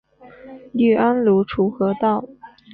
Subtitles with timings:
[0.71, 2.27] 隶安庐滁和道。